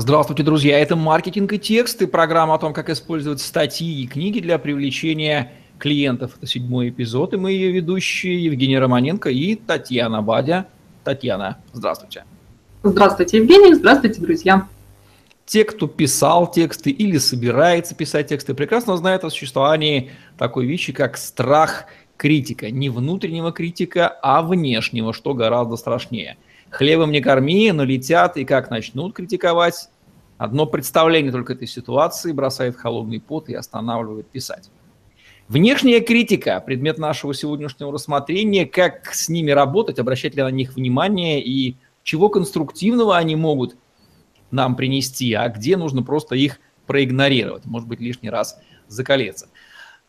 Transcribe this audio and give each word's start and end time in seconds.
Здравствуйте, 0.00 0.44
друзья! 0.44 0.78
Это 0.78 0.94
«Маркетинг 0.94 1.52
и 1.54 1.58
тексты», 1.58 2.06
программа 2.06 2.54
о 2.54 2.58
том, 2.58 2.72
как 2.72 2.88
использовать 2.88 3.40
статьи 3.40 4.04
и 4.04 4.06
книги 4.06 4.38
для 4.38 4.56
привлечения 4.60 5.50
клиентов. 5.76 6.36
Это 6.36 6.46
седьмой 6.46 6.90
эпизод, 6.90 7.34
и 7.34 7.36
мы 7.36 7.50
ее 7.50 7.72
ведущие 7.72 8.44
Евгений 8.44 8.78
Романенко 8.78 9.28
и 9.28 9.56
Татьяна 9.56 10.22
Бадя. 10.22 10.68
Татьяна, 11.02 11.58
здравствуйте. 11.72 12.22
Здравствуйте, 12.84 13.38
Евгений, 13.38 13.74
здравствуйте, 13.74 14.20
друзья. 14.20 14.68
Те, 15.46 15.64
кто 15.64 15.88
писал 15.88 16.48
тексты 16.48 16.90
или 16.90 17.18
собирается 17.18 17.96
писать 17.96 18.28
тексты, 18.28 18.54
прекрасно 18.54 18.96
знают 18.96 19.24
о 19.24 19.30
существовании 19.30 20.12
такой 20.38 20.66
вещи, 20.66 20.92
как 20.92 21.16
страх 21.16 21.86
критика. 22.16 22.70
Не 22.70 22.88
внутреннего 22.88 23.50
критика, 23.50 24.06
а 24.06 24.42
внешнего, 24.42 25.12
что 25.12 25.34
гораздо 25.34 25.74
страшнее– 25.74 26.36
хлебом 26.70 27.12
не 27.12 27.20
корми, 27.20 27.70
но 27.72 27.84
летят, 27.84 28.36
и 28.36 28.44
как 28.44 28.70
начнут 28.70 29.14
критиковать, 29.14 29.88
одно 30.36 30.66
представление 30.66 31.32
только 31.32 31.54
этой 31.54 31.66
ситуации 31.66 32.32
бросает 32.32 32.76
холодный 32.76 33.20
пот 33.20 33.48
и 33.48 33.54
останавливает 33.54 34.28
писать. 34.28 34.70
Внешняя 35.48 36.00
критика– 36.00 36.60
предмет 36.66 36.98
нашего 36.98 37.32
сегодняшнего 37.32 37.90
рассмотрения, 37.90 38.66
как 38.66 39.14
с 39.14 39.30
ними 39.30 39.50
работать, 39.50 39.98
обращать 39.98 40.34
ли 40.34 40.42
на 40.42 40.50
них 40.50 40.74
внимание 40.74 41.42
и 41.42 41.76
чего 42.02 42.28
конструктивного 42.28 43.16
они 43.16 43.34
могут 43.34 43.76
нам 44.50 44.76
принести, 44.76 45.32
а 45.32 45.48
где 45.48 45.78
нужно 45.78 46.02
просто 46.02 46.34
их 46.34 46.60
проигнорировать, 46.86 47.64
может 47.64 47.88
быть, 47.88 48.00
лишний 48.00 48.30
раз 48.30 48.58
закалеться. 48.88 49.48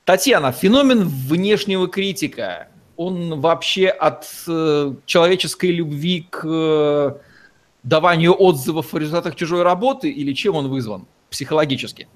Татьяна, 0.03 0.51
феномен 0.51 1.07
внешнего 1.07 1.87
критика 1.87 2.67
он 2.99 3.39
вообще 3.39 3.87
от 3.87 4.27
э, 4.45 4.93
человеческой 5.05 5.71
любви 5.71 6.27
к 6.29 6.41
э, 6.43 7.11
даванию 7.81 8.35
отзывов 8.37 8.93
о 8.93 8.97
результатах 8.99 9.35
чужой 9.35 9.63
работы 9.63 10.09
или 10.09 10.33
чем 10.33 10.55
он 10.55 10.67
вызван 10.67 11.05
психологически? 11.29 12.09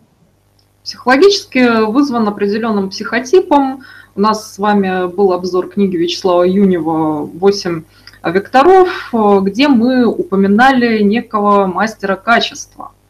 Психологически 0.84 1.85
вызван 1.85 2.27
определенным 2.27 2.90
психотипом. 2.90 3.84
У 4.15 4.20
нас 4.20 4.55
с 4.55 4.57
вами 4.57 5.07
был 5.07 5.31
обзор 5.31 5.70
книги 5.70 5.95
Вячеслава 5.95 6.43
Юнева 6.43 7.29
«8 7.34 7.84
векторов», 8.25 9.13
где 9.41 9.70
мы 9.70 10.05
упоминали 10.05 11.01
некого 11.01 11.65
мастера 11.65 12.18
качества– 12.18 12.91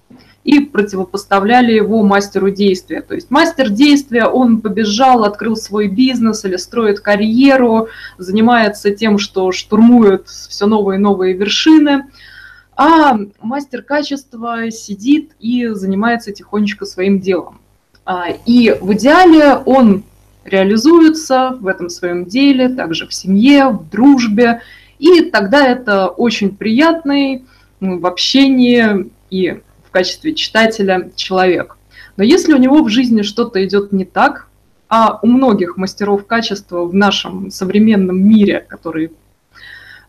и 0.43 0.59
противопоставляли 0.59 1.71
его 1.71 2.03
мастеру 2.03 2.49
действия. 2.49 3.01
То 3.01 3.15
есть 3.15 3.31
мастер 3.31 3.69
действия, 3.69 4.25
он 4.25 4.61
побежал, 4.61 5.23
открыл 5.23 5.55
свой 5.55 5.87
бизнес 5.87 6.43
или 6.43 6.57
строит 6.57 6.99
карьеру, 6.99 7.87
занимается 8.17 8.91
тем, 8.91 9.19
что 9.19 9.51
штурмует 9.51 10.27
все 10.27 10.65
новые 10.65 10.97
и 10.97 11.01
новые 11.01 11.33
вершины, 11.33 12.05
а 12.75 13.17
мастер 13.41 13.83
качества 13.83 14.69
сидит 14.71 15.31
и 15.39 15.67
занимается 15.67 16.31
тихонечко 16.31 16.85
своим 16.85 17.19
делом. 17.19 17.61
А, 18.05 18.27
и 18.45 18.75
в 18.81 18.93
идеале 18.93 19.55
он 19.65 20.03
реализуется 20.43 21.57
в 21.61 21.67
этом 21.67 21.89
своем 21.89 22.25
деле, 22.25 22.67
также 22.67 23.07
в 23.07 23.13
семье, 23.13 23.69
в 23.69 23.89
дружбе, 23.89 24.61
и 24.99 25.21
тогда 25.21 25.65
это 25.65 26.07
очень 26.07 26.55
приятный 26.55 27.45
в 27.79 28.05
общении 28.05 29.09
и 29.29 29.61
качестве 29.93 30.35
читателя 30.35 31.11
человек. 31.15 31.77
Но 32.17 32.23
если 32.23 32.53
у 32.53 32.57
него 32.57 32.83
в 32.83 32.89
жизни 32.89 33.21
что-то 33.21 33.63
идет 33.65 33.93
не 33.93 34.05
так, 34.05 34.47
а 34.89 35.19
у 35.21 35.27
многих 35.27 35.77
мастеров 35.77 36.27
качества 36.27 36.85
в 36.85 36.93
нашем 36.93 37.49
современном 37.49 38.21
мире, 38.21 38.65
который 38.67 39.11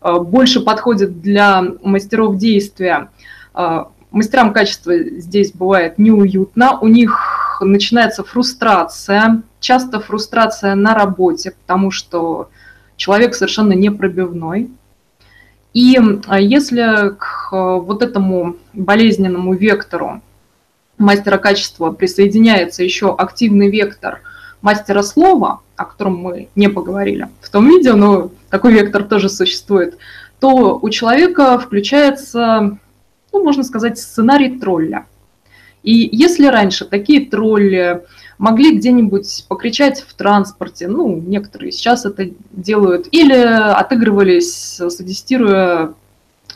э, 0.01 0.19
больше 0.19 0.59
подходит 0.59 1.21
для 1.21 1.63
мастеров 1.81 2.37
действия, 2.37 3.09
э, 3.55 3.85
мастерам 4.11 4.53
качества 4.53 4.97
здесь 4.97 5.53
бывает 5.53 5.97
неуютно, 5.97 6.77
у 6.79 6.87
них 6.87 7.57
начинается 7.61 8.23
фрустрация, 8.23 9.41
часто 9.59 9.99
фрустрация 9.99 10.75
на 10.75 10.93
работе, 10.93 11.55
потому 11.65 11.89
что 11.89 12.49
человек 12.95 13.33
совершенно 13.33 13.73
непробивной, 13.73 14.69
и 15.75 15.99
а, 16.27 16.39
если 16.39 17.09
к 17.09 17.49
а, 17.51 17.75
вот 17.75 18.01
этому 18.01 18.55
болезненному 18.73 19.53
вектору 19.53 20.21
мастера 20.97 21.37
качества 21.37 21.91
присоединяется 21.91 22.81
еще 22.81 23.13
активный 23.13 23.69
вектор 23.69 24.21
мастера 24.61 25.03
слова, 25.03 25.59
о 25.75 25.83
котором 25.83 26.15
мы 26.15 26.47
не 26.55 26.69
поговорили 26.69 27.27
в 27.41 27.49
том 27.49 27.67
видео, 27.67 27.95
но 27.97 28.31
такой 28.49 28.71
вектор 28.71 29.03
тоже 29.03 29.27
существует, 29.27 29.97
то 30.39 30.79
у 30.81 30.89
человека 30.89 31.59
включается, 31.59 32.77
ну, 33.33 33.43
можно 33.43 33.63
сказать, 33.65 33.99
сценарий 33.99 34.57
тролля. 34.57 35.05
И 35.83 36.07
если 36.09 36.47
раньше 36.47 36.85
такие 36.85 37.29
тролли 37.29 38.01
могли 38.37 38.77
где-нибудь 38.77 39.45
покричать 39.47 40.01
в 40.01 40.13
транспорте, 40.13 40.87
ну, 40.87 41.15
некоторые 41.15 41.71
сейчас 41.71 42.05
это 42.05 42.29
делают, 42.51 43.07
или 43.11 43.33
отыгрывались, 43.33 44.81
садистируя 44.89 45.93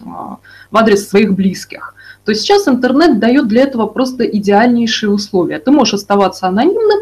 а, 0.06 0.38
в 0.72 0.78
адрес 0.78 1.08
своих 1.08 1.34
близких, 1.34 1.96
то 2.26 2.34
сейчас 2.34 2.68
интернет 2.68 3.20
дает 3.20 3.48
для 3.48 3.64
этого 3.64 3.88
просто 3.88 4.24
идеальнейшие 4.26 5.10
условия. 5.10 5.60
Ты 5.60 5.72
можешь 5.72 5.96
оставаться 5.96 6.48
анонимным 6.48 7.00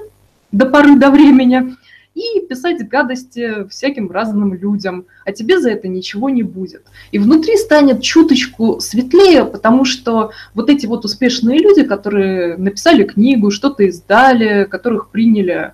до 0.51 0.65
поры 0.65 0.97
до 0.97 1.09
времени, 1.09 1.75
и 2.17 2.45
писать 2.47 2.87
гадости 2.87 3.67
всяким 3.69 4.09
разным 4.11 4.53
людям, 4.53 5.05
а 5.23 5.31
тебе 5.31 5.59
за 5.59 5.69
это 5.69 5.87
ничего 5.87 6.29
не 6.29 6.41
будет. 6.41 6.83
И 7.11 7.19
внутри 7.19 7.57
станет 7.57 8.01
чуточку 8.01 8.79
светлее, 8.79 9.45
потому 9.45 9.85
что 9.85 10.31
вот 10.55 10.69
эти 10.69 10.87
вот 10.87 11.05
успешные 11.05 11.59
люди, 11.59 11.83
которые 11.83 12.57
написали 12.57 13.03
книгу, 13.03 13.51
что-то 13.51 13.83
издали, 13.83 14.65
которых 14.65 15.09
приняли 15.09 15.73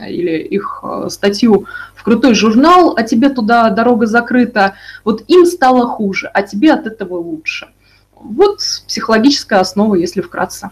или 0.00 0.38
их 0.42 0.80
э, 0.82 1.08
статью 1.08 1.66
в 1.94 2.02
крутой 2.02 2.34
журнал, 2.34 2.94
а 2.96 3.04
тебе 3.04 3.28
туда 3.28 3.70
дорога 3.70 4.06
закрыта, 4.06 4.74
вот 5.04 5.22
им 5.28 5.46
стало 5.46 5.86
хуже, 5.86 6.28
а 6.34 6.42
тебе 6.42 6.72
от 6.72 6.88
этого 6.88 7.14
лучше. 7.14 7.68
Вот 8.16 8.58
психологическая 8.58 9.60
основа, 9.60 9.94
если 9.94 10.20
вкратце. 10.20 10.70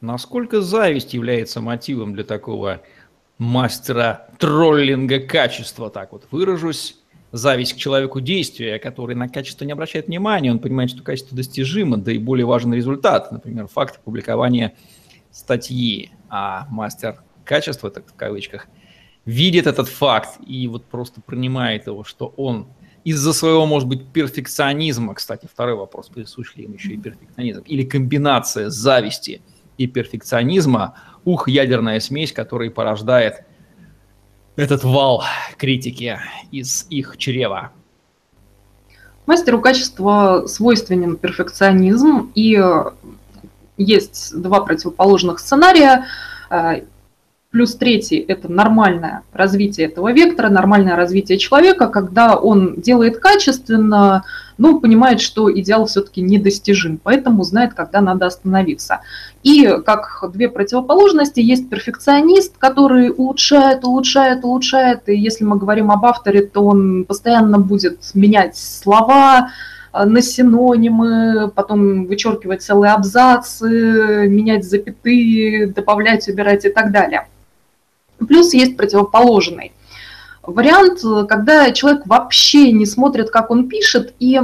Насколько 0.00 0.62
зависть 0.62 1.14
является 1.14 1.60
мотивом 1.60 2.14
для 2.14 2.22
такого 2.24 2.80
мастера 3.40 4.26
троллинга 4.38 5.18
качества, 5.18 5.88
так 5.88 6.12
вот 6.12 6.26
выражусь, 6.30 6.98
зависть 7.32 7.72
к 7.72 7.76
человеку 7.76 8.20
действия, 8.20 8.78
который 8.78 9.16
на 9.16 9.28
качество 9.30 9.64
не 9.64 9.72
обращает 9.72 10.08
внимания, 10.08 10.50
он 10.50 10.58
понимает, 10.58 10.90
что 10.90 11.02
качество 11.02 11.34
достижимо, 11.34 11.96
да 11.96 12.12
и 12.12 12.18
более 12.18 12.44
важен 12.44 12.74
результат, 12.74 13.32
например, 13.32 13.66
факт 13.66 13.98
публикования 14.04 14.74
статьи, 15.30 16.10
а 16.28 16.66
мастер 16.68 17.22
качества, 17.44 17.90
так 17.90 18.08
в 18.08 18.14
кавычках, 18.14 18.66
видит 19.24 19.66
этот 19.66 19.88
факт 19.88 20.38
и 20.46 20.68
вот 20.68 20.84
просто 20.84 21.22
принимает 21.22 21.86
его, 21.86 22.04
что 22.04 22.34
он 22.36 22.68
из-за 23.04 23.32
своего, 23.32 23.64
может 23.64 23.88
быть, 23.88 24.06
перфекционизма, 24.12 25.14
кстати, 25.14 25.48
второй 25.50 25.76
вопрос, 25.76 26.10
присущ 26.10 26.56
ли 26.56 26.64
им 26.64 26.74
еще 26.74 26.90
и 26.90 26.98
перфекционизм, 26.98 27.62
или 27.62 27.84
комбинация 27.84 28.68
зависти 28.68 29.40
и 29.80 29.86
перфекционизма– 29.86 30.94
ух, 31.24 31.48
ядерная 31.48 32.00
смесь, 32.00 32.32
которая 32.32 32.70
порождает 32.70 33.44
этот 34.56 34.84
вал 34.84 35.24
критики 35.56 36.18
из 36.50 36.86
их 36.90 37.16
чрева. 37.16 37.72
Мастеру 39.24 39.60
качества 39.62 40.44
свойственен 40.46 41.16
перфекционизм, 41.16 42.30
и 42.34 42.62
есть 43.78 44.38
два 44.38 44.60
противоположных 44.60 45.38
сценария. 45.38 46.04
Плюс 47.52 47.74
третий– 47.74 48.18
это 48.28 48.48
нормальное 48.48 49.24
развитие 49.32 49.88
этого 49.88 50.12
вектора, 50.12 50.50
нормальное 50.50 50.94
развитие 50.94 51.36
человека, 51.36 51.88
когда 51.88 52.36
он 52.36 52.76
делает 52.76 53.18
качественно, 53.18 54.22
но 54.56 54.78
понимает, 54.78 55.20
что 55.20 55.52
идеал 55.52 55.86
все-таки 55.86 56.20
недостижим, 56.20 57.00
поэтому 57.02 57.42
знает, 57.42 57.74
когда 57.74 58.00
надо 58.02 58.26
остановиться. 58.26 59.00
И 59.42 59.66
как 59.84 60.30
две 60.32 60.48
противоположности 60.48 61.40
есть 61.40 61.68
перфекционист, 61.68 62.56
который 62.56 63.10
улучшает, 63.10 63.82
улучшает, 63.84 64.44
улучшает, 64.44 65.08
и 65.08 65.16
если 65.16 65.42
мы 65.42 65.58
говорим 65.58 65.90
об 65.90 66.06
авторе, 66.06 66.42
то 66.42 66.64
он 66.64 67.04
постоянно 67.04 67.58
будет 67.58 67.98
менять 68.14 68.56
слова, 68.56 69.50
э, 69.92 70.04
на 70.04 70.22
синонимы, 70.22 71.50
потом 71.52 72.06
вычеркивать 72.06 72.62
целые 72.62 72.92
абзацы, 72.92 74.28
менять 74.28 74.64
запятые, 74.64 75.66
добавлять, 75.66 76.28
убирать 76.28 76.64
и 76.64 76.68
так 76.68 76.92
далее. 76.92 77.26
Плюс 78.26 78.54
есть 78.54 78.76
противоположный 78.76 79.72
вариант, 80.42 81.00
когда 81.28 81.70
человек 81.72 82.06
вообще 82.06 82.72
не 82.72 82.86
смотрит, 82.86 83.30
как 83.30 83.50
он 83.50 83.68
пишет, 83.68 84.14
и 84.18 84.40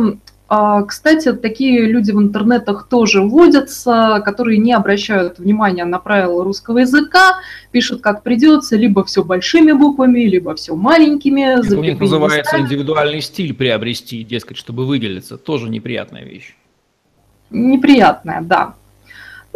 а, 0.48 0.82
кстати, 0.82 1.32
такие 1.32 1.86
люди 1.86 2.12
в 2.12 2.18
интернетах 2.18 2.86
тоже 2.88 3.20
водятся, 3.20 4.22
которые 4.24 4.58
не 4.58 4.72
обращают 4.72 5.40
внимания 5.40 5.84
на 5.84 5.98
правила 5.98 6.44
русского 6.44 6.78
языка, 6.78 7.40
пишут 7.72 8.00
как 8.00 8.22
придется, 8.22 8.76
либо 8.76 9.04
все 9.04 9.24
большими 9.24 9.72
буквами, 9.72 10.20
либо 10.20 10.54
все 10.54 10.76
маленькими. 10.76 11.40
Это 11.40 11.76
у 11.76 11.82
них 11.82 11.98
называется 11.98 12.38
местами. 12.38 12.62
индивидуальный 12.62 13.20
стиль 13.22 13.54
приобрести, 13.54 14.22
дескать, 14.22 14.56
чтобы 14.56 14.86
выделиться. 14.86 15.36
Тоже 15.36 15.68
неприятная 15.68 16.24
вещь. 16.24 16.54
неприятное, 17.50 18.40
да. 18.40 18.74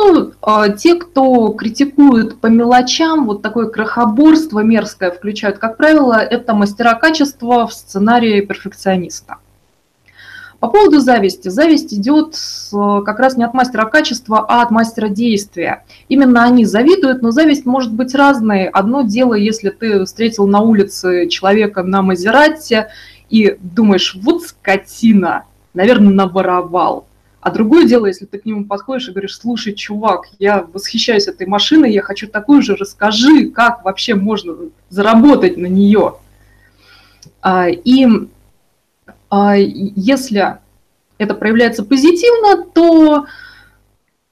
Ну, 0.02 0.32
а, 0.40 0.70
те, 0.70 0.94
кто 0.94 1.48
критикует 1.50 2.40
по 2.40 2.46
мелочам, 2.46 3.26
вот 3.26 3.42
такое 3.42 3.66
крохоборство 3.66 4.60
мерзкое 4.60 5.10
включают, 5.10 5.58
как 5.58 5.76
правило, 5.76 6.14
это 6.14 6.54
мастера 6.54 6.94
качества 6.94 7.66
в 7.66 7.74
сценарии 7.74 8.40
перфекциониста. 8.40 9.36
По 10.58 10.68
поводу 10.68 11.00
зависти. 11.00 11.48
Зависть 11.48 11.92
идет 11.92 12.34
как 13.04 13.18
раз 13.18 13.36
не 13.36 13.44
от 13.44 13.52
мастера 13.52 13.84
качества, 13.84 14.44
а 14.48 14.62
от 14.62 14.70
мастера 14.70 15.08
действия. 15.08 15.84
Именно 16.08 16.44
они 16.44 16.64
завидуют, 16.64 17.20
но 17.20 17.30
зависть 17.30 17.66
может 17.66 17.92
быть 17.92 18.14
разной. 18.14 18.68
Одно 18.68 19.02
дело, 19.02 19.34
если 19.34 19.68
ты 19.68 20.06
встретил 20.06 20.46
на 20.46 20.60
улице 20.60 21.28
человека 21.28 21.82
на 21.82 22.00
Мазерате 22.00 22.88
и 23.28 23.58
думаешь, 23.60 24.16
вот 24.22 24.44
скотина, 24.44 25.44
наверное, 25.74 26.12
наворовал. 26.12 27.06
А 27.40 27.50
другое 27.50 27.86
дело, 27.86 28.06
если 28.06 28.26
ты 28.26 28.38
к 28.38 28.44
нему 28.44 28.66
подходишь 28.66 29.08
и 29.08 29.12
говоришь, 29.12 29.38
слушай, 29.38 29.72
чувак, 29.72 30.28
я 30.38 30.62
восхищаюсь 30.62 31.26
этой 31.26 31.46
машиной, 31.46 31.92
я 31.92 32.02
хочу 32.02 32.28
такую 32.28 32.60
же, 32.60 32.76
расскажи, 32.76 33.48
как 33.48 33.84
вообще 33.84 34.14
можно 34.14 34.54
заработать 34.90 35.56
на 35.56 35.66
нее. 35.66 36.16
А, 37.40 37.68
и 37.68 38.06
а, 39.30 39.56
если 39.56 40.58
это 41.16 41.34
проявляется 41.34 41.82
позитивно, 41.82 42.64
то 42.64 43.26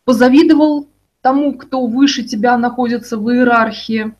позавидовал 0.04 0.86
тому, 1.22 1.54
кто 1.54 1.86
выше 1.86 2.24
тебя 2.24 2.58
находится 2.58 3.16
в 3.16 3.30
иерархии, 3.30 4.12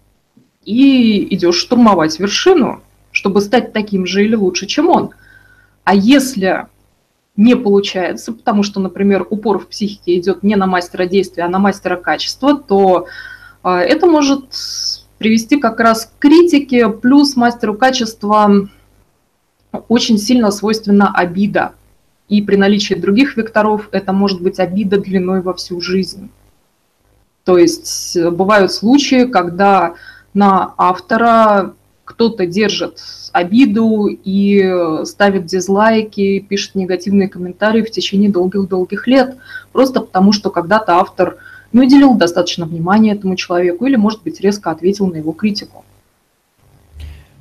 и 0.69 1.35
идешь 1.35 1.57
штурмовать 1.57 2.21
вершину, 2.21 2.83
чтобы 3.11 3.41
стать 3.41 3.73
таким 3.73 4.05
же 4.05 4.23
или 4.23 4.35
лучше, 4.35 4.67
чем 4.67 4.91
он. 4.91 5.11
А 5.85 5.95
если 5.95 6.67
не 7.39 7.55
получается, 7.55 8.33
потому 8.33 8.65
что, 8.65 8.81
например, 8.81 9.25
упор 9.31 9.61
в 9.61 9.69
психике 9.69 10.19
идет 10.19 10.43
не 10.43 10.57
на 10.57 10.67
мастера 10.67 11.07
действия, 11.07 11.45
а 11.45 11.49
на 11.49 11.61
мастера 11.61 11.97
качества, 11.97 12.59
то 12.59 13.07
а, 13.63 13.81
это 13.81 14.07
может 14.07 14.47
привести 15.19 15.57
как 15.59 15.79
раз 15.79 16.07
к 16.07 16.19
критике, 16.19 16.89
плюс 16.89 17.37
мастеру 17.37 17.75
качества 17.75 18.69
очень 19.87 20.19
сильно 20.19 20.51
свойственна 20.51 21.13
обида. 21.15 21.75
И 22.29 22.43
при 22.43 22.57
наличии 22.57 22.95
других 22.95 23.37
векторов 23.37 23.89
это 23.93 24.13
может 24.13 24.43
быть 24.43 24.59
обида 24.59 24.99
длиной 24.99 25.41
во 25.41 25.55
всю 25.55 25.81
жизнь. 25.81 26.31
То 27.45 27.57
есть 27.57 28.17
э, 28.17 28.31
бывают 28.31 28.73
случаи, 28.73 29.27
когда 29.27 29.95
на 30.35 30.75
автора 30.77 31.75
кто-то 32.09 32.47
держит 32.47 33.03
обиду 33.33 34.07
и 34.07 35.05
ставит 35.05 35.45
дизлайки, 35.45 36.41
пишет 36.41 36.75
негативные 36.75 37.29
комментарии 37.29 37.83
в 37.83 37.91
течение 37.91 38.31
долгих-долгих 38.31 39.07
лет, 39.07 39.37
просто 39.73 40.01
потому 40.01 40.33
что 40.33 40.49
когда-то 40.49 40.95
автор 40.95 41.37
не 41.71 41.83
уделил 41.83 42.15
достаточно 42.15 42.65
внимания 42.65 43.13
этому 43.13 43.37
человеку 43.37 43.85
или, 43.85 43.97
может 43.97 44.23
быть, 44.23 44.41
резко 44.41 44.71
ответил 44.71 45.07
на 45.09 45.17
его 45.17 45.33
критику. 45.33 45.85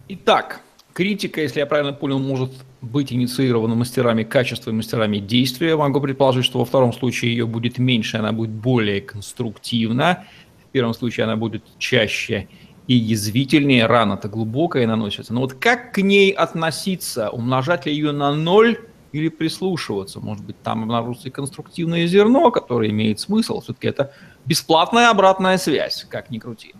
Итак, 0.09 0.59
критика, 0.91 1.39
если 1.39 1.61
я 1.61 1.65
правильно 1.65 1.93
понял, 1.93 2.19
может 2.19 2.51
быть 2.81 3.13
инициирована 3.13 3.73
мастерами 3.73 4.23
качества 4.23 4.71
и 4.71 4.73
мастерами 4.73 5.19
действия. 5.19 5.77
Могу 5.77 6.01
предположить, 6.01 6.43
что 6.43 6.59
во 6.59 6.65
втором 6.65 6.91
случае 6.91 7.31
ее 7.31 7.47
будет 7.47 7.77
меньше, 7.77 8.17
она 8.17 8.33
будет 8.33 8.51
более 8.51 8.99
конструктивна. 8.99 10.25
В 10.67 10.71
первом 10.73 10.93
случае 10.93 11.23
она 11.23 11.37
будет 11.37 11.63
чаще 11.79 12.49
и 12.87 12.95
язвительнее, 12.95 13.85
рана-то 13.85 14.29
глубокая 14.29 14.87
наносится. 14.87 15.33
Но 15.33 15.41
вот 15.41 15.53
как 15.53 15.91
к 15.91 16.01
ней 16.01 16.31
относиться? 16.31 17.29
Умножать 17.29 17.85
ли 17.85 17.93
ее 17.93 18.13
на 18.13 18.33
ноль 18.33 18.79
или 19.11 19.27
прислушиваться? 19.27 20.21
Может 20.21 20.45
быть, 20.45 20.61
там 20.63 20.83
обнаружится 20.83 21.27
и 21.27 21.31
конструктивное 21.31 22.07
зерно, 22.07 22.49
которое 22.49 22.89
имеет 22.89 23.19
смысл. 23.19 23.59
Все-таки 23.59 23.87
это 23.87 24.13
бесплатная 24.45 25.09
обратная 25.09 25.57
связь, 25.57 26.05
как 26.09 26.29
ни 26.29 26.39
крути. 26.39 26.73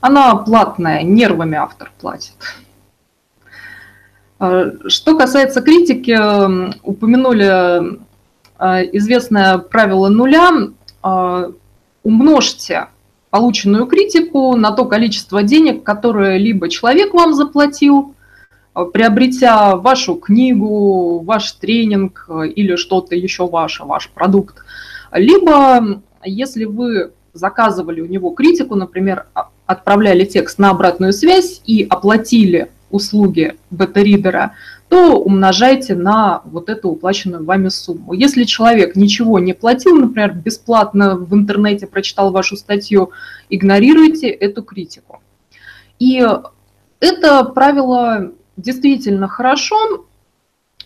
Она 0.00 0.36
платная, 0.36 1.02
нервами 1.02 1.56
автор 1.56 1.90
платит. 1.98 2.36
А, 4.38 4.66
что 4.86 5.16
касается 5.16 5.62
критики, 5.62 6.16
упомянули 6.82 7.98
а, 8.58 8.82
известное 8.82 9.56
правило 9.56 10.10
нуля. 10.10 10.50
А, 11.02 11.50
умножьте 12.02 12.88
полученную 13.30 13.86
критику 13.86 14.56
на 14.56 14.72
то 14.72 14.84
количество 14.84 15.42
денег, 15.42 15.82
которое 15.82 16.38
либо 16.38 16.68
человек 16.68 17.14
вам 17.14 17.34
заплатил, 17.34 18.14
э, 18.74 18.84
приобретя 18.92 19.76
вашу 19.76 20.14
книгу, 20.16 21.20
ваш 21.20 21.52
тренинг 21.52 22.26
э, 22.28 22.48
или 22.48 22.76
что-то 22.76 23.14
еще 23.14 23.46
ваше, 23.46 23.84
ваш 23.84 24.08
продукт. 24.10 24.64
Либо, 25.12 26.02
если 26.24 26.64
вы 26.64 27.12
заказывали 27.32 28.00
у 28.00 28.06
него 28.06 28.30
критику, 28.30 28.74
например, 28.74 29.26
а, 29.34 29.48
отправляли 29.66 30.24
текст 30.24 30.58
на 30.58 30.70
обратную 30.70 31.12
связь 31.12 31.62
и 31.66 31.86
оплатили 31.88 32.70
услуги 32.90 33.56
бета-ридера, 33.70 34.52
то 34.88 35.18
умножайте 35.18 35.94
на 35.94 36.42
вот 36.44 36.70
эту 36.70 36.88
уплаченную 36.90 37.44
вами 37.44 37.68
сумму. 37.68 38.12
Если 38.12 38.44
человек 38.44 38.96
ничего 38.96 39.38
не 39.38 39.52
платил, 39.52 39.96
например, 39.96 40.34
бесплатно 40.34 41.16
в 41.16 41.34
интернете 41.34 41.86
прочитал 41.86 42.32
вашу 42.32 42.56
статью, 42.56 43.10
игнорируйте 43.50 44.28
эту 44.28 44.62
критику. 44.62 45.20
И 45.98 46.26
это 47.00 47.44
правило 47.44 48.32
действительно 48.56 49.28
хорошо, 49.28 50.06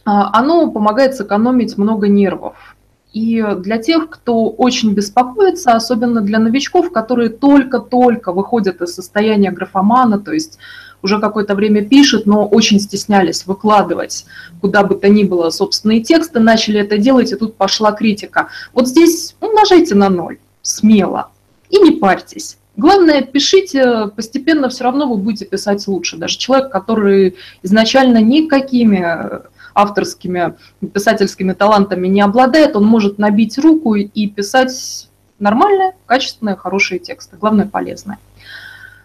а, 0.04 0.38
оно 0.38 0.70
помогает 0.70 1.14
сэкономить 1.14 1.78
много 1.78 2.08
нервов. 2.08 2.76
И 3.12 3.44
для 3.58 3.76
тех, 3.76 4.08
кто 4.08 4.48
очень 4.48 4.94
беспокоится, 4.94 5.72
особенно 5.72 6.22
для 6.22 6.38
новичков, 6.38 6.90
которые 6.92 7.28
только-только 7.28 8.32
выходят 8.32 8.80
из 8.80 8.94
состояния 8.94 9.50
графомана, 9.50 10.18
то 10.18 10.32
есть 10.32 10.58
уже 11.02 11.20
какое-то 11.20 11.54
время 11.54 11.84
пишет, 11.84 12.26
но 12.26 12.46
очень 12.46 12.80
стеснялись 12.80 13.46
выкладывать 13.46 14.24
куда 14.60 14.82
бы 14.84 14.94
то 14.94 15.08
ни 15.08 15.24
было 15.24 15.50
собственные 15.50 16.02
тексты, 16.02 16.40
начали 16.40 16.80
это 16.80 16.96
делать, 16.98 17.32
и 17.32 17.36
тут 17.36 17.56
пошла 17.56 17.92
критика. 17.92 18.48
Вот 18.72 18.88
здесь 18.88 19.34
умножайте 19.40 19.94
на 19.94 20.08
ноль, 20.08 20.38
смело, 20.62 21.30
и 21.68 21.78
не 21.78 21.92
парьтесь. 21.92 22.58
Главное, 22.76 23.22
пишите, 23.22 24.08
постепенно 24.16 24.68
все 24.70 24.84
равно 24.84 25.06
вы 25.06 25.16
будете 25.18 25.44
писать 25.44 25.86
лучше. 25.86 26.16
Даже 26.16 26.38
человек, 26.38 26.70
который 26.70 27.36
изначально 27.62 28.18
никакими 28.18 29.42
авторскими 29.74 30.54
писательскими 30.94 31.52
талантами 31.52 32.08
не 32.08 32.20
обладает, 32.20 32.76
он 32.76 32.84
может 32.84 33.18
набить 33.18 33.58
руку 33.58 33.94
и 33.94 34.26
писать 34.26 35.08
нормальные, 35.38 35.92
качественные, 36.06 36.56
хорошие 36.56 36.98
тексты. 36.98 37.36
Главное, 37.36 37.66
полезные. 37.66 38.18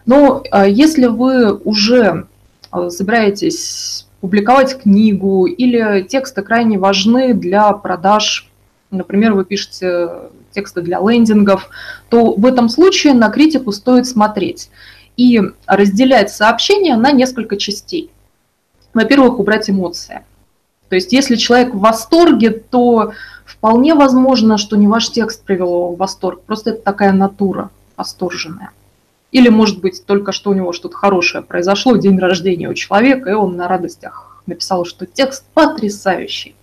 Но 0.08 0.42
а, 0.50 0.66
если 0.66 1.04
вы 1.04 1.54
уже 1.54 2.26
а, 2.70 2.88
собираетесь 2.88 4.06
публиковать 4.22 4.80
книгу 4.80 5.44
или 5.44 6.00
тексты 6.00 6.40
крайне 6.40 6.78
важны 6.78 7.34
для 7.34 7.70
продаж, 7.74 8.50
например, 8.90 9.34
вы 9.34 9.44
пишете 9.44 10.08
тексты 10.50 10.80
для 10.80 10.98
лендингов, 10.98 11.68
то 12.08 12.32
в 12.32 12.46
этом 12.46 12.70
случае 12.70 13.12
на 13.12 13.28
критику 13.28 13.70
стоит 13.70 14.06
смотреть 14.06 14.70
и 15.18 15.42
разделять 15.66 16.30
сообщения 16.30 16.96
на 16.96 17.12
несколько 17.12 17.58
частей. 17.58 18.10
Во-первых, 18.94 19.38
убрать 19.38 19.68
эмоции. 19.68 20.22
То 20.88 20.94
есть 20.94 21.12
если 21.12 21.36
человек 21.36 21.74
в 21.74 21.80
восторге, 21.80 22.48
то 22.48 23.12
вполне 23.44 23.94
возможно, 23.94 24.56
что 24.56 24.76
не 24.76 24.86
ваш 24.86 25.10
текст 25.10 25.44
привел 25.44 25.68
его 25.68 25.94
в 25.94 25.98
восторг, 25.98 26.40
просто 26.44 26.70
это 26.70 26.80
такая 26.80 27.12
натура 27.12 27.68
восторженная. 27.98 28.70
Или, 29.30 29.48
может 29.48 29.80
быть, 29.80 30.04
только 30.06 30.32
что 30.32 30.50
у 30.50 30.54
него 30.54 30.72
что-то 30.72 30.96
хорошее 30.96 31.42
произошло, 31.42 31.96
день 31.96 32.18
рождения 32.18 32.68
у 32.68 32.74
человека, 32.74 33.30
и 33.30 33.34
он 33.34 33.56
на 33.56 33.68
радостях 33.68 34.42
написал, 34.46 34.84
что 34.84 35.06
текст 35.06 35.44
потрясающий. 35.52 36.54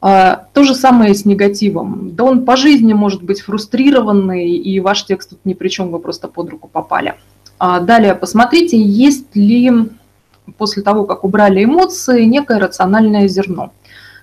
А, 0.00 0.46
то 0.52 0.64
же 0.64 0.74
самое 0.74 1.14
с 1.14 1.24
негативом. 1.24 2.14
Да 2.14 2.24
он 2.24 2.44
по 2.44 2.56
жизни 2.56 2.92
может 2.92 3.22
быть 3.22 3.40
фрустрированный, 3.40 4.50
и 4.50 4.80
ваш 4.80 5.04
текст 5.04 5.30
тут 5.30 5.40
ни 5.44 5.54
при 5.54 5.68
чем, 5.68 5.90
вы 5.90 6.00
просто 6.00 6.28
под 6.28 6.50
руку 6.50 6.68
попали. 6.68 7.14
А 7.58 7.80
далее 7.80 8.14
посмотрите, 8.14 8.80
есть 8.80 9.34
ли 9.34 9.72
после 10.58 10.82
того, 10.82 11.04
как 11.04 11.24
убрали 11.24 11.64
эмоции, 11.64 12.24
некое 12.24 12.58
рациональное 12.58 13.28
зерно. 13.28 13.72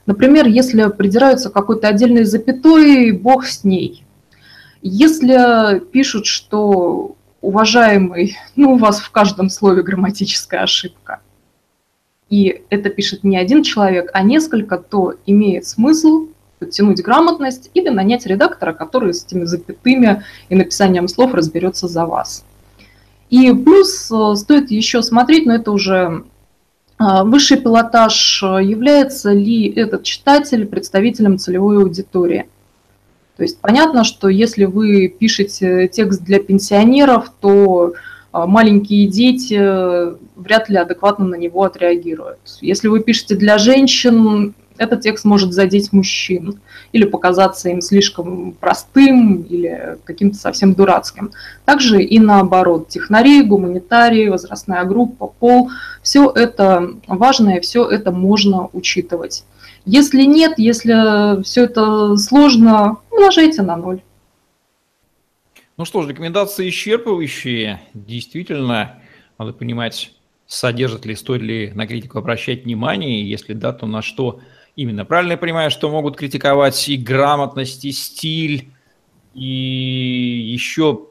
Например, 0.05 0.47
если 0.47 0.89
придираются 0.89 1.49
какой-то 1.49 1.87
отдельной 1.87 2.25
запятой, 2.25 3.11
бог 3.11 3.45
с 3.45 3.63
ней. 3.63 4.03
Если 4.85 5.79
пишут, 5.79 6.25
что 6.25 7.15
уважаемый, 7.41 8.37
ну, 8.57 8.73
у 8.73 8.77
вас 8.77 8.99
в 8.99 9.09
каждом 9.11 9.49
слове 9.49 9.81
грамматическая 9.81 10.61
ошибка, 10.63 11.21
и 12.29 12.63
это 12.69 12.89
пишет 12.89 13.23
не 13.23 13.37
один 13.37 13.63
человек, 13.63 14.11
а 14.13 14.23
несколько, 14.23 14.77
то 14.77 15.13
имеет 15.25 15.65
смысл 15.65 16.27
подтянуть 16.59 17.01
грамотность 17.01 17.71
или 17.73 17.89
нанять 17.89 18.25
редактора, 18.25 18.73
который 18.73 19.13
с 19.13 19.25
этими 19.25 19.45
запятыми 19.45 20.23
и 20.49 20.55
написанием 20.55 21.07
слов 21.07 21.33
разберется 21.33 21.87
за 21.87 22.05
вас. 22.05 22.45
И 23.29 23.51
плюс 23.53 24.11
э, 24.11 24.35
стоит 24.35 24.69
еще 24.69 25.01
смотреть, 25.01 25.45
но 25.45 25.55
это 25.55 25.71
уже 25.71 26.25
А, 26.99 27.23
высший 27.23 27.57
пилотаж, 27.57 28.43
э, 28.43 28.63
является 28.63 29.31
ли 29.33 29.67
этот 29.67 30.03
читатель 30.03 30.65
представителем 30.65 31.37
целевой 31.37 31.77
аудитории? 31.77 32.47
То 33.43 33.45
есть 33.45 33.59
понятно, 33.59 34.05
что 34.05 34.29
если 34.29 34.63
вы 34.63 35.09
пишете 35.09 35.89
текст 35.89 36.23
для 36.23 36.39
пенсионеров, 36.39 37.29
то 37.41 37.91
а, 38.31 38.47
маленькие 38.47 39.05
дети 39.05 39.59
вряд 40.39 40.69
ли 40.69 40.77
адекватно 40.77 41.25
на 41.25 41.35
него 41.35 41.63
отреагируют. 41.63 42.39
Если 42.61 42.87
вы 42.87 43.01
пишете 43.01 43.35
для 43.35 43.57
женщин, 43.57 44.53
этот 44.77 45.01
текст 45.01 45.25
может 45.25 45.51
задеть 45.51 45.91
мужчин 45.91 46.61
или 46.93 47.03
показаться 47.03 47.67
им 47.67 47.81
слишком 47.81 48.53
простым 48.53 49.41
или 49.41 49.97
каким-то 50.05 50.37
совсем 50.37 50.73
дурацким. 50.73 51.31
Также 51.65 52.01
и 52.01 52.19
наоборот, 52.19 52.87
технари, 52.87 53.41
гуманитарии, 53.41 54.29
возрастная 54.29 54.85
группа, 54.85 55.27
пол, 55.27 55.69
все 56.01 56.31
это 56.33 56.91
важно 57.07 57.57
и 57.57 57.59
все 57.59 57.85
это 57.89 58.13
можно 58.13 58.69
учитывать. 58.71 59.43
Если 59.85 60.23
нет, 60.23 60.57
если 60.57 61.41
все 61.43 61.65
это 61.65 62.15
сложно, 62.17 62.97
умножайте 63.11 63.61
на 63.61 63.75
ноль. 63.75 64.01
Ну 65.77 65.85
что 65.85 66.01
ж, 66.01 66.07
рекомендации 66.07 66.69
исчерпывающие. 66.69 67.79
Действительно, 67.93 69.01
надо 69.37 69.53
понимать, 69.53 70.13
содержит 70.45 71.05
ли, 71.05 71.15
стоит 71.15 71.41
ли 71.41 71.71
на 71.73 71.87
критику 71.87 72.19
обращать 72.19 72.63
внимание, 72.63 73.27
если 73.27 73.53
да, 73.53 73.73
то 73.73 73.85
на 73.85 74.01
что 74.01 74.39
Именно. 74.75 75.05
Правильно 75.05 75.33
я 75.33 75.37
понимаю, 75.37 75.69
что 75.69 75.89
могут 75.89 76.17
критиковать 76.17 76.89
и 76.89 76.97
грамотность, 76.97 77.85
и 77.85 77.91
стиль, 77.91 78.71
и 79.35 79.45
еще 79.45 81.09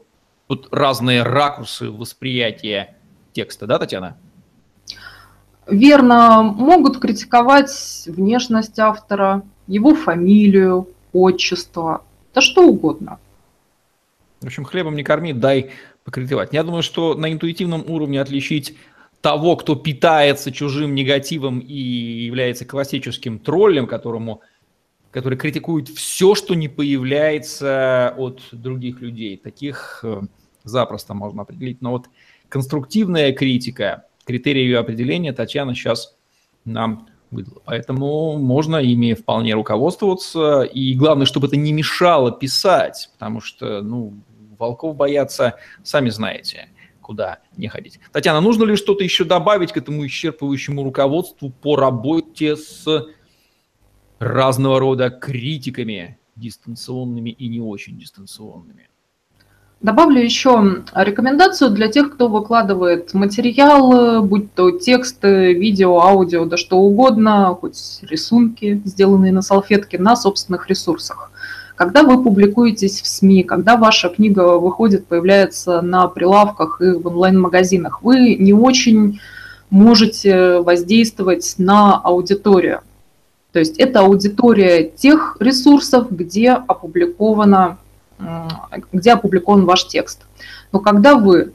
вот 0.49 0.67
разные 0.71 1.23
ракурсы 1.23 1.89
восприятия 1.89 2.97
текста, 3.31 3.65
да, 3.65 3.79
Татьяна? 3.79 4.17
Верно. 5.67 6.43
Могут 6.43 6.99
критиковать 6.99 8.03
внешность 8.07 8.79
автора, 8.79 9.43
его 9.67 9.95
фамилию, 9.95 10.87
отчество, 11.13 12.03
да 12.33 12.41
что 12.41 12.67
угодно. 12.67 13.19
В 14.41 14.45
общем, 14.45 14.65
хлебом 14.65 14.95
не 14.95 15.03
корми, 15.03 15.31
дай 15.31 15.71
покритиковать. 16.03 16.51
Я 16.51 16.63
думаю, 16.63 16.83
что 16.83 17.13
на 17.13 17.31
интуитивном 17.31 17.85
уровне 17.87 18.19
отличить 18.19 18.75
того, 19.21 19.55
кто 19.55 19.75
питается 19.75 20.51
чужим 20.51 20.95
негативом 20.95 21.59
и 21.59 21.73
является 21.73 22.65
классическим 22.65 23.39
троллем, 23.39 23.87
которому, 23.87 24.41
который 25.11 25.37
критикует 25.37 25.87
все, 25.87 26.35
что 26.35 26.55
не 26.55 26.67
появляется 26.67 28.13
от 28.17 28.41
других 28.51 28.99
людей. 28.99 29.37
Таких 29.37 30.01
э, 30.03 30.23
запросто 30.65 31.13
можно 31.13 31.43
определить. 31.43 31.81
Но 31.81 31.91
вот 31.91 32.07
конструктивная 32.49 33.31
критика, 33.31 34.07
критерии 34.25 34.61
ее 34.61 34.79
определения 34.79 35.33
Татьяна 35.33 35.75
сейчас 35.75 36.15
нам 36.65 37.07
выдала. 37.31 37.61
Поэтому 37.65 38.37
можно 38.37 38.77
ими 38.77 39.13
вполне 39.13 39.53
руководствоваться. 39.53 40.61
И 40.61 40.93
главное, 40.93 41.25
чтобы 41.25 41.47
это 41.47 41.57
не 41.57 41.73
мешало 41.73 42.31
писать, 42.31 43.09
потому 43.13 43.41
что, 43.41 43.81
ну, 43.81 44.13
волков 44.57 44.95
боятся, 44.95 45.55
сами 45.83 46.09
знаете– 46.09 46.69
куда 47.03 47.39
не 47.57 47.67
ходить. 47.67 47.99
Татьяна, 48.11 48.41
нужно 48.41 48.63
ли 48.63 48.75
что-то 48.75 49.03
еще 49.03 49.25
добавить 49.25 49.71
к 49.71 49.77
этому 49.77 50.05
исчерпывающему 50.07 50.83
руководству 50.83 51.51
по 51.51 51.75
работе 51.75 52.55
с 52.55 52.87
разного 54.17 54.79
рода 54.79 55.11
критиками, 55.11 56.17
дистанционными 56.35 57.29
и 57.29 57.47
не 57.47 57.61
очень 57.61 57.99
дистанционными? 57.99 58.89
Добавлю 59.83 60.23
еще 60.23 60.83
рекомендацию 60.95 61.69
для 61.69 61.89
тех, 61.89 62.13
кто 62.13 62.29
выкладывает 62.29 63.13
материал, 63.13 64.23
будь 64.23 64.53
то 64.53 64.71
тексты, 64.71 65.51
видео, 65.51 65.99
аудио, 65.99 66.45
да 66.45 66.55
что 66.55 66.77
угодно, 66.77 67.57
хоть 67.59 67.99
рисунки, 68.03 68.81
сделанные 68.85 69.33
на 69.33 69.41
салфетке, 69.41 69.99
на 69.99 70.15
собственных 70.15 70.69
ресурсах. 70.69 71.31
Когда 71.75 72.03
вы 72.03 72.23
публикуетесь 72.23 73.01
в 73.01 73.07
СМИ, 73.07 73.43
когда 73.43 73.75
ваша 73.75 74.07
книга 74.07 74.57
выходит, 74.57 75.05
появляется 75.05 75.81
на 75.81 76.07
прилавках 76.07 76.79
и 76.79 76.91
в 76.91 77.05
онлайн-магазинах, 77.07 78.03
вы 78.03 78.35
не 78.35 78.53
очень 78.53 79.19
можете 79.69 80.59
воздействовать 80.59 81.55
на 81.57 81.97
аудиторию. 81.97 82.79
То 83.51 83.59
есть 83.59 83.77
это 83.79 83.99
аудитория 83.99 84.83
тех 84.85 85.35
ресурсов, 85.41 86.07
где, 86.09 86.51
опубликовано, 86.51 87.79
где 88.91 89.13
опубликован 89.13 89.65
ваш 89.65 89.87
текст. 89.87 90.25
Но 90.71 90.79
когда 90.79 91.15
вы, 91.15 91.53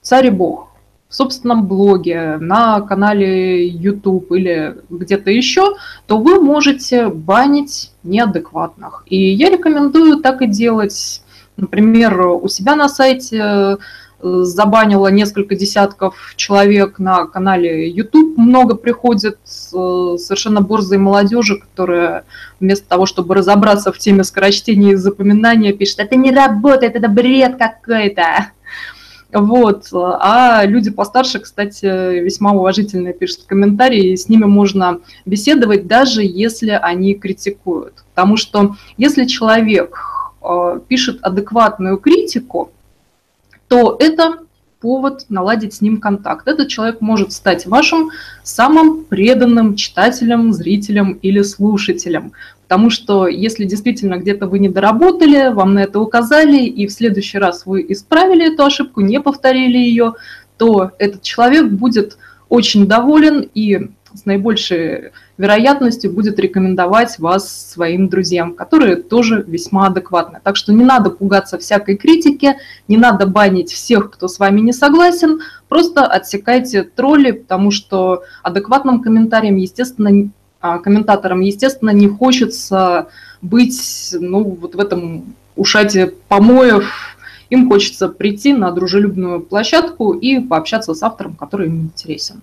царь 0.00 0.26
и 0.26 0.30
бог, 0.30 0.68
в 1.08 1.14
собственном 1.14 1.66
блоге, 1.66 2.38
на 2.38 2.80
канале 2.80 3.68
YouTube 3.68 4.32
или 4.32 4.76
где-то 4.90 5.30
еще, 5.30 5.74
то 6.06 6.18
вы 6.18 6.40
можете 6.40 7.08
банить 7.08 7.92
неадекватных. 8.02 9.04
И 9.06 9.30
я 9.32 9.48
рекомендую 9.48 10.16
так 10.16 10.42
и 10.42 10.48
делать. 10.48 11.22
Например, 11.56 12.20
у 12.20 12.48
себя 12.48 12.74
на 12.74 12.88
сайте 12.88 13.76
забанила 14.24 15.08
несколько 15.08 15.54
десятков 15.54 16.34
человек 16.36 16.98
на 16.98 17.26
канале 17.26 17.90
YouTube. 17.90 18.38
Много 18.38 18.74
приходит 18.74 19.38
э, 19.44 20.16
совершенно 20.18 20.62
борзой 20.62 20.98
молодежи, 20.98 21.58
которая 21.58 22.24
вместо 22.58 22.88
того, 22.88 23.04
чтобы 23.06 23.34
разобраться 23.34 23.92
в 23.92 23.98
теме 23.98 24.24
скорочтения 24.24 24.92
и 24.92 24.96
запоминания, 24.96 25.72
пишет, 25.72 25.98
это 25.98 26.16
не 26.16 26.32
работает, 26.32 26.96
это 26.96 27.08
бред 27.08 27.56
какой-то. 27.58 28.50
Вот. 29.32 29.88
А 29.92 30.64
люди 30.64 30.90
постарше, 30.90 31.40
кстати, 31.40 31.84
весьма 32.20 32.52
уважительно 32.52 33.12
пишут 33.12 33.44
комментарии, 33.46 34.12
и 34.12 34.16
с 34.16 34.28
ними 34.28 34.44
можно 34.44 35.00
беседовать, 35.26 35.86
даже 35.86 36.22
если 36.22 36.70
они 36.70 37.14
критикуют. 37.14 38.04
Потому 38.14 38.36
что 38.36 38.76
если 38.96 39.24
человек 39.24 39.98
э, 40.40 40.80
пишет 40.88 41.18
адекватную 41.20 41.98
критику, 41.98 42.70
то 43.68 43.96
это 43.98 44.38
повод 44.84 45.24
наладить 45.30 45.72
с 45.72 45.80
ним 45.80 45.98
контакт. 45.98 46.46
Этот 46.46 46.68
человек 46.68 47.00
может 47.00 47.32
стать 47.32 47.64
вашим 47.64 48.10
самым 48.42 49.04
преданным 49.04 49.76
читателем, 49.76 50.52
зрителем 50.52 51.18
или 51.22 51.40
слушателем. 51.40 52.32
Потому 52.68 52.90
что 52.90 53.26
если 53.26 53.64
действительно 53.64 54.18
где-то 54.18 54.46
вы 54.46 54.58
не 54.58 54.68
доработали, 54.68 55.52
вам 55.54 55.72
на 55.72 55.84
это 55.84 56.00
указали, 56.00 56.64
и 56.64 56.86
в 56.86 56.92
следующий 56.92 57.38
раз 57.38 57.64
вы 57.64 57.84
исправили 57.88 58.52
эту 58.52 58.62
ошибку, 58.62 59.00
не 59.00 59.20
повторили 59.20 59.78
ее, 59.78 60.16
то 60.58 60.90
этот 60.98 61.22
человек 61.22 61.64
будет 61.70 62.18
очень 62.50 62.86
доволен 62.86 63.48
и 63.54 63.88
с 64.14 64.24
наибольшей 64.24 65.10
вероятностью 65.38 66.12
будет 66.12 66.38
рекомендовать 66.38 67.18
вас 67.18 67.72
своим 67.72 68.08
друзьям, 68.08 68.54
которые 68.54 68.96
тоже 68.96 69.44
весьма 69.46 69.88
адекватны. 69.88 70.40
Так 70.42 70.56
что 70.56 70.72
не 70.72 70.84
надо 70.84 71.10
пугаться 71.10 71.58
всякой 71.58 71.96
критики, 71.96 72.56
не 72.88 72.96
надо 72.96 73.26
банить 73.26 73.72
всех, 73.72 74.10
кто 74.10 74.28
с 74.28 74.38
вами 74.38 74.60
не 74.60 74.72
согласен, 74.72 75.40
просто 75.68 76.06
отсекайте 76.06 76.84
тролли, 76.84 77.32
потому 77.32 77.70
что 77.70 78.22
адекватным 78.42 79.02
комментариям, 79.02 79.56
естественно, 79.56 80.30
а, 80.60 80.78
комментаторам, 80.78 81.40
естественно, 81.40 81.90
не 81.90 82.08
хочется 82.08 83.08
быть 83.42 84.14
ну, 84.18 84.44
вот 84.44 84.74
в 84.74 84.80
этом 84.80 85.34
ушате 85.56 86.14
помоев. 86.28 87.16
Им 87.50 87.68
хочется 87.68 88.08
прийти 88.08 88.52
на 88.52 88.70
дружелюбную 88.70 89.40
площадку 89.40 90.12
и 90.12 90.40
пообщаться 90.40 90.94
с 90.94 91.02
автором, 91.02 91.34
который 91.34 91.66
им 91.66 91.82
интересен. 91.82 92.42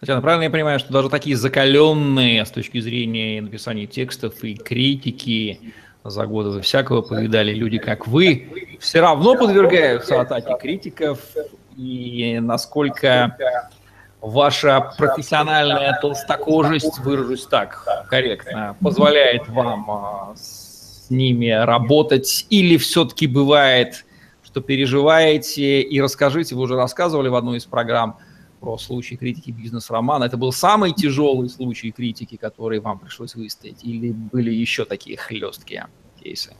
Татьяна, 0.00 0.22
правильно 0.22 0.44
я 0.44 0.50
понимаю, 0.50 0.78
что 0.78 0.92
даже 0.92 1.08
такие 1.08 1.36
закаленные 1.36 2.44
с 2.44 2.50
точки 2.50 2.78
зрения 2.78 3.42
написания 3.42 3.86
текстов 3.86 4.44
и 4.44 4.54
критики 4.54 5.72
за 6.04 6.24
годы 6.26 6.52
за 6.52 6.62
всякого 6.62 7.02
повидали 7.02 7.52
люди, 7.52 7.78
как 7.78 8.06
вы, 8.06 8.78
все 8.78 9.00
равно 9.00 9.34
подвергаются 9.34 10.20
атаке 10.20 10.56
критиков, 10.60 11.18
и 11.76 12.38
насколько 12.40 13.36
ваша 14.20 14.92
профессиональная 14.96 15.98
толстокожесть, 16.00 17.00
выражусь 17.00 17.46
так 17.46 17.84
корректно, 18.08 18.76
позволяет 18.80 19.48
вам 19.48 19.90
а, 19.90 20.34
с 20.36 21.06
ними 21.10 21.50
работать? 21.50 22.46
Или 22.50 22.76
все-таки 22.76 23.26
бывает, 23.26 24.04
что 24.44 24.60
переживаете 24.60 25.80
и 25.80 26.00
расскажите, 26.00 26.54
вы 26.54 26.62
уже 26.62 26.76
рассказывали 26.76 27.28
в 27.28 27.34
одной 27.34 27.58
из 27.58 27.64
программ 27.64 28.16
про 28.60 28.78
случай 28.78 29.16
критики 29.16 29.50
бизнес-романа. 29.50 30.24
Это 30.24 30.36
был 30.36 30.52
самый 30.52 30.92
тяжелый 30.92 31.48
случай 31.48 31.90
критики, 31.90 32.36
который 32.36 32.80
вам 32.80 32.98
пришлось 32.98 33.34
выстоять? 33.34 33.84
Или 33.84 34.12
были 34.12 34.50
еще 34.50 34.84
такие 34.84 35.16
хлесткие 35.16 35.86
кейсы? 36.22 36.52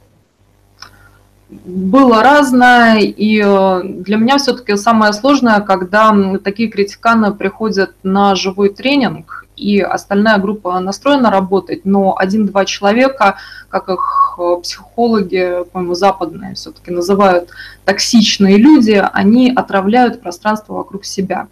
было 1.49 2.21
разное, 2.21 2.99
и 2.99 3.41
э, 3.43 3.81
для 3.83 4.17
меня 4.17 4.37
все-таки 4.37 4.75
самое 4.75 5.13
сложное, 5.13 5.61
когда 5.61 6.15
такие 6.43 6.69
критиканы 6.69 7.33
приходят 7.33 7.95
на 8.03 8.35
живой 8.35 8.69
тренинг, 8.69 9.47
и 9.55 9.79
остальная 9.81 10.37
группа 10.37 10.79
настроена 10.79 11.29
работать, 11.31 11.85
но 11.85 12.15
один-два 12.17 12.65
человека, 12.65 13.37
как 13.67 13.89
их 13.89 14.37
э, 14.37 14.61
психологи, 14.61 15.65
по-моему, 15.71 15.95
западные 15.95 16.53
все-таки 16.53 16.91
называют 16.91 17.49
токсичные 17.83 18.57
люди, 18.57 19.03
они 19.11 19.51
отравляют 19.51 20.21
пространство 20.21 20.75
вокруг 20.75 21.03
себя. 21.03 21.47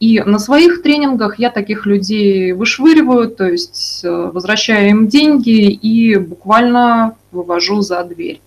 И 0.00 0.20
на 0.20 0.38
своих 0.38 0.82
тренингах 0.82 1.38
я 1.38 1.50
таких 1.50 1.84
людей 1.84 2.52
вышвыриваю, 2.52 3.28
то 3.30 3.48
есть 3.48 4.00
э, 4.04 4.30
возвращаю 4.32 4.90
им 4.90 5.08
деньги 5.08 5.70
и 5.70 6.16
буквально 6.16 7.16
вывожу 7.32 7.80
за 7.80 8.04
дверь. 8.04 8.40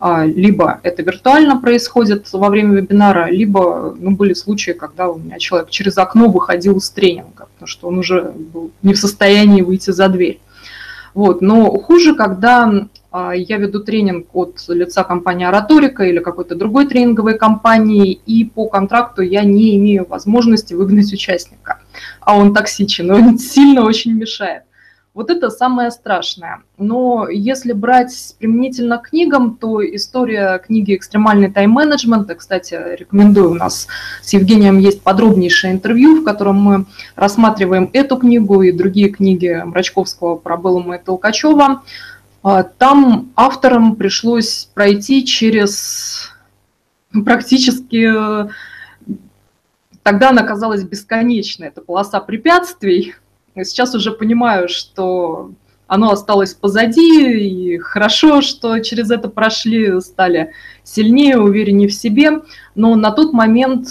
А, 0.00 0.24
либо 0.24 0.80
это 0.82 1.02
виртуально 1.02 1.60
происходит 1.60 2.32
во 2.32 2.48
время 2.48 2.80
вебинара, 2.80 3.30
либо 3.30 3.94
ну, 4.00 4.12
были 4.12 4.32
случаи, 4.32 4.72
когда 4.72 5.08
у 5.08 5.18
меня 5.18 5.38
человек 5.38 5.70
через 5.70 5.98
окно 5.98 6.28
выходил 6.28 6.78
из 6.78 6.88
тренинга, 6.90 7.48
потому 7.52 7.66
что 7.66 7.88
он 7.88 7.98
уже 7.98 8.22
был 8.22 8.70
не 8.82 8.94
в 8.94 8.98
состоянии 8.98 9.60
выйти 9.60 9.90
за 9.90 10.08
дверь. 10.08 10.40
Вот. 11.14 11.42
Но 11.42 11.70
хуже, 11.78 12.14
когда 12.14 12.86
я 13.12 13.56
веду 13.58 13.80
тренинг 13.80 14.28
от 14.34 14.60
лица 14.68 15.04
компании 15.04 15.46
Ораторика 15.46 16.04
или 16.04 16.20
какой-то 16.20 16.54
другой 16.54 16.86
тренинговой 16.86 17.36
компании, 17.38 18.12
и 18.12 18.44
по 18.44 18.68
контракту 18.68 19.22
я 19.22 19.42
не 19.42 19.76
имею 19.76 20.06
возможности 20.08 20.74
выгнать 20.74 21.12
участника, 21.12 21.80
а 22.20 22.36
он 22.36 22.54
токсичен, 22.54 23.10
он 23.10 23.38
сильно 23.38 23.84
очень 23.84 24.14
мешает. 24.14 24.62
Вот 25.12 25.28
это 25.28 25.50
самое 25.50 25.90
страшное. 25.90 26.62
Но 26.78 27.28
если 27.28 27.72
брать 27.72 28.36
применительно 28.38 28.98
к 28.98 29.08
книгам, 29.08 29.56
то 29.56 29.84
история 29.84 30.58
книги 30.64 30.94
«Экстремальный 30.94 31.50
тайм-менеджмент», 31.50 32.32
кстати, 32.38 32.78
рекомендую, 32.96 33.50
у 33.50 33.54
нас 33.54 33.88
с 34.22 34.32
Евгением 34.32 34.78
есть 34.78 35.02
подробнейшее 35.02 35.72
интервью, 35.72 36.20
в 36.20 36.24
котором 36.24 36.56
мы 36.62 36.86
рассматриваем 37.16 37.90
эту 37.92 38.18
книгу 38.18 38.62
и 38.62 38.70
другие 38.70 39.08
книги 39.08 39.60
Мрачковского, 39.64 40.36
Пробылома 40.36 40.94
и 40.94 41.02
Толкачева. 41.02 41.82
А, 42.42 42.62
там 42.62 43.32
авторам 43.36 43.96
пришлось 43.96 44.68
пройти 44.74 45.24
через 45.24 46.30
практически... 47.24 48.10
Тогда 50.02 50.30
она 50.30 50.42
казалась 50.42 50.82
бесконечной, 50.82 51.68
это 51.68 51.82
полоса 51.82 52.20
препятствий, 52.20 53.14
Сейчас 53.64 53.94
уже 53.94 54.12
понимаю, 54.12 54.68
что 54.68 55.52
оно 55.86 56.12
осталось 56.12 56.54
позади, 56.54 57.48
и 57.48 57.78
хорошо, 57.78 58.42
что 58.42 58.78
через 58.78 59.10
это 59.10 59.28
прошли, 59.28 60.00
стали 60.00 60.52
сильнее, 60.84 61.38
увереннее 61.38 61.88
в 61.88 61.92
себе. 61.92 62.42
Но 62.74 62.94
на 62.94 63.10
тот 63.10 63.32
момент 63.32 63.88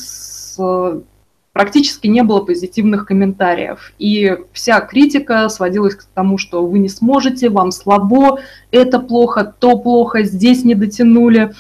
практически 1.54 2.08
не 2.08 2.24
было 2.24 2.42
позитивных 2.42 3.06
комментариев. 3.06 3.94
И 4.00 4.38
вся 4.54 4.80
критика 4.82 5.50
сводилась 5.50 5.96
к 5.96 6.04
тому, 6.14 6.38
что 6.38 6.66
вы 6.66 6.80
не 6.80 6.90
сможете, 6.90 7.50
вам 7.50 7.72
слабо, 7.72 8.40
это 8.72 9.00
плохо, 9.00 9.54
то 9.60 9.78
плохо, 9.78 10.24
здесь 10.24 10.64
не 10.64 10.76
дотянули. 10.76 11.54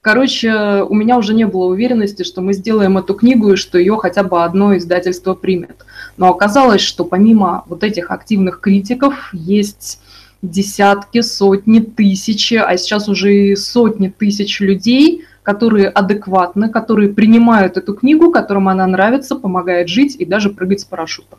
Короче, 0.00 0.84
у 0.88 0.94
меня 0.94 1.18
уже 1.18 1.34
не 1.34 1.46
было 1.46 1.64
уверенности, 1.64 2.22
что 2.22 2.40
мы 2.40 2.52
сделаем 2.52 2.96
эту 2.96 3.14
книгу 3.14 3.52
и 3.52 3.56
что 3.56 3.76
ее 3.76 3.96
хотя 3.96 4.22
бы 4.22 4.44
одно 4.44 4.76
издательство 4.76 5.34
примет. 5.34 5.84
Но 6.16 6.28
оказалось, 6.28 6.80
что 6.80 7.04
помимо 7.04 7.64
вот 7.66 7.82
этих 7.82 8.12
активных 8.12 8.60
критиков 8.60 9.30
есть 9.32 10.00
десятки, 10.42 11.22
сотни, 11.22 11.80
тысячи, 11.80 12.54
а 12.54 12.76
сейчас 12.76 13.08
уже 13.08 13.34
и 13.34 13.56
сотни 13.56 14.08
тысяч 14.08 14.60
людей, 14.60 15.24
которые 15.46 15.90
адекватны, 15.90 16.68
которые 16.68 17.08
принимают 17.08 17.76
эту 17.76 17.94
книгу, 17.94 18.32
которым 18.32 18.68
она 18.68 18.84
нравится, 18.84 19.36
помогает 19.36 19.88
жить 19.88 20.16
и 20.16 20.24
даже 20.24 20.50
прыгать 20.50 20.80
с 20.80 20.84
парашютом. 20.84 21.38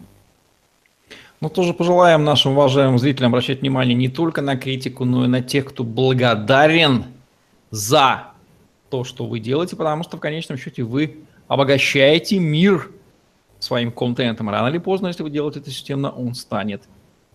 Ну, 1.41 1.49
тоже 1.49 1.73
пожелаем 1.73 2.23
нашим 2.23 2.53
уважаемым 2.53 2.99
зрителям 2.99 3.31
обращать 3.31 3.59
внимание 3.59 3.95
не 3.95 4.07
только 4.07 4.41
на 4.41 4.55
критику, 4.55 5.03
но 5.03 5.25
и 5.25 5.27
на 5.27 5.41
тех, 5.41 5.65
кто 5.65 5.83
благодарен 5.83 7.03
за 7.69 8.27
то, 8.89 9.03
что 9.03 9.25
вы 9.25 9.41
делаете, 9.41 9.75
потому 9.75 10.03
что 10.03 10.15
в 10.15 10.21
конечном 10.21 10.57
счете 10.57 10.83
вы 10.83 11.17
обогащаете 11.49 12.39
мир 12.39 12.89
своим 13.59 13.91
контентом. 13.91 14.49
Рано 14.49 14.69
или 14.69 14.77
поздно, 14.77 15.07
если 15.07 15.23
вы 15.23 15.31
делаете 15.31 15.59
это 15.59 15.69
системно, 15.69 16.11
он 16.11 16.33
станет 16.33 16.83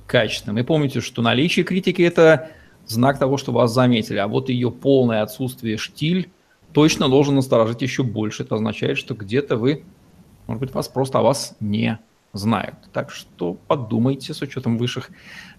качественным. 0.07 0.57
И 0.57 0.63
помните, 0.63 1.03
что 1.03 1.21
наличие 1.21 1.67
критики– 1.67 2.01
это 2.03 2.49
знак 2.87 3.19
того, 3.19 3.37
что 3.37 3.53
вас 3.53 3.75
заметили, 3.75 4.17
а 4.17 4.27
вот 4.27 4.49
ее 4.49 4.71
полное 4.71 5.21
отсутствие 5.21 5.77
штиль 5.77 6.31
точно 6.73 7.09
должен 7.09 7.35
насторожить 7.35 7.83
еще 7.83 8.03
больше. 8.03 8.43
Это 8.43 8.57
означает, 8.57 8.99
что 8.99 9.15
где-то 9.15 9.57
вы, 9.57 9.85
может 10.47 10.61
быть, 10.61 10.75
вас 10.75 10.89
просто 10.89 11.19
о 11.19 11.23
вас 11.23 11.57
не 11.61 11.99
знают. 12.33 12.77
Так 12.93 13.11
что 13.11 13.55
подумайте 13.55 14.35
с 14.35 14.43
учетом 14.43 14.79
высших 14.79 15.11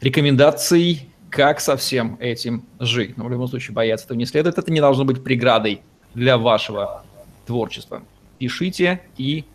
рекомендаций, 0.02 1.10
как 1.30 1.60
со 1.60 1.78
всем 1.78 2.18
этим 2.20 2.66
жить. 2.80 3.18
Но 3.18 3.26
в 3.26 3.32
любом 3.32 3.48
случае 3.48 3.74
бояться 3.74 4.06
этого 4.06 4.18
не 4.18 4.26
следует. 4.26 4.58
Это 4.58 4.72
не 4.72 4.82
должно 4.82 5.06
быть 5.06 5.24
преградой 5.24 5.82
для 6.14 6.38
вашего 6.38 7.04
творчества. 7.46 8.04
Пишите 8.38 9.02
и 9.18 9.46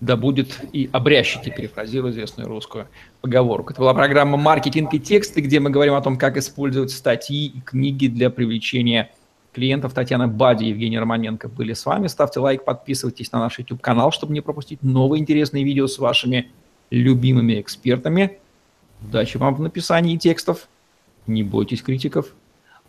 да 0.00 0.16
будет 0.16 0.60
и 0.72 0.88
обрящите, 0.92 1.50
перефразирую 1.50 2.12
известную 2.12 2.48
русскую 2.48 2.88
поговорку. 3.20 3.72
Это 3.72 3.80
была 3.80 3.94
программа 3.94 4.36
«Маркетинг 4.36 4.94
и 4.94 5.00
тексты», 5.00 5.40
где 5.40 5.58
мы 5.60 5.70
говорим 5.70 5.94
о 5.94 6.00
том, 6.00 6.16
как 6.16 6.36
использовать 6.36 6.92
статьи 6.92 7.46
и 7.46 7.60
книги 7.60 8.06
для 8.06 8.30
привлечения 8.30 9.10
клиентов. 9.58 9.92
Татьяна 9.92 10.28
Бади 10.28 10.64
и 10.64 10.68
Евгений 10.68 10.98
Романенко 10.98 11.48
были 11.48 11.72
с 11.72 11.84
вами. 11.84 12.06
Ставьте 12.06 12.40
лайк, 12.40 12.64
подписывайтесь 12.64 13.32
на 13.32 13.40
наш 13.40 13.58
YouTube-канал, 13.58 14.12
чтобы 14.12 14.32
не 14.32 14.40
пропустить 14.40 14.82
новые 14.82 15.20
интересные 15.20 15.64
видео 15.64 15.86
с 15.88 15.98
вашими 15.98 16.50
любимыми 16.90 17.60
экспертами. 17.60 18.38
Удачи 19.02 19.36
вам 19.36 19.56
в 19.56 19.60
написании 19.60 20.16
текстов. 20.16 20.68
Не 21.26 21.42
бойтесь 21.42 21.82
критиков. 21.82 22.34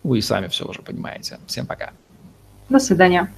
Вы 0.03 0.19
и 0.19 0.21
сами 0.21 0.47
все 0.47 0.67
уже 0.67 0.81
понимаете. 0.81 1.39
Всем 1.47 1.65
пока. 1.65 1.91
До 2.69 2.79
свидания. 2.79 3.33